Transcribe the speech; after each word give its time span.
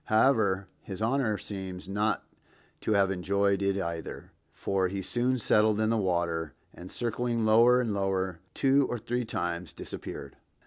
However, 0.05 0.67
his 0.81 0.99
Honor 0.99 1.37
seems 1.37 1.87
not 1.87 2.23
to 2.79 2.93
have 2.93 3.11
enjoyed 3.11 3.61
it 3.61 3.77
either, 3.79 4.31
for 4.51 4.87
he 4.87 5.03
soon 5.03 5.37
settled 5.37 5.79
in 5.79 5.91
the 5.91 5.95
water, 5.95 6.55
and 6.73 6.89
circling 6.91 7.45
lower 7.45 7.79
and 7.79 7.93
lower 7.93 8.39
two 8.55 8.87
or 8.89 8.97
three 8.97 9.25
times, 9.25 9.71
disappeared. 9.73 10.37